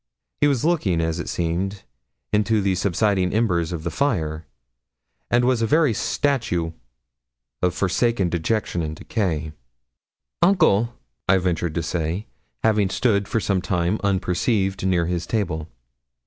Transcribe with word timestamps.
He 0.37 0.47
was 0.47 0.65
looking, 0.65 0.99
as 0.99 1.19
it 1.19 1.29
seemed, 1.29 1.83
into 2.33 2.59
the 2.59 2.73
subsiding 2.73 3.31
embers 3.35 3.71
of 3.71 3.83
the 3.83 3.91
fire, 3.91 4.47
and 5.29 5.45
was 5.45 5.61
a 5.61 5.67
very 5.67 5.93
statue 5.93 6.71
of 7.61 7.75
forsaken 7.75 8.27
dejection 8.29 8.81
and 8.81 8.95
decay. 8.95 9.53
'Uncle!' 10.41 10.95
I 11.29 11.37
ventured 11.37 11.75
to 11.75 11.83
say, 11.83 12.25
having 12.63 12.89
stood 12.89 13.27
for 13.27 13.39
some 13.39 13.61
time 13.61 13.99
unperceived 14.03 14.83
near 14.87 15.05
his 15.05 15.27
table. 15.27 15.67